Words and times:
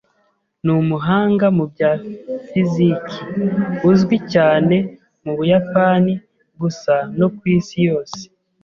Ni 0.63 0.71
umuhanga 0.81 1.45
mu 1.57 1.65
bya 1.71 1.91
fiziki 2.49 3.19
uzwi 3.89 4.15
cyane 4.33 4.75
mu 5.23 5.31
Buyapani 5.37 6.13
gusa 6.61 6.95
no 7.19 7.27
ku 7.35 7.43
isi 7.57 7.77
yose. 7.89 8.19